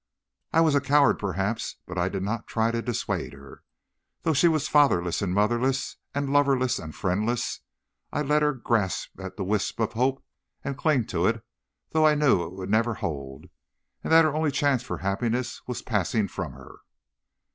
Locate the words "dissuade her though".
2.81-4.33